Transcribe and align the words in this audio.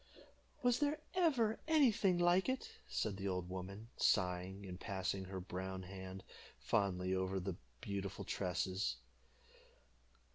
"Was 0.63 0.79
there 0.79 0.99
ever 1.13 1.59
any 1.67 1.91
thing 1.91 2.17
like 2.17 2.49
it?" 2.49 2.71
said 2.87 3.17
the 3.17 3.27
old 3.27 3.47
woman, 3.49 3.89
sighing, 3.97 4.65
and 4.65 4.79
passing 4.79 5.25
her 5.25 5.39
brown 5.39 5.83
hand 5.83 6.23
fondly 6.57 7.13
over 7.13 7.39
the 7.39 7.55
beautiful 7.81 8.25
tresses. 8.25 8.95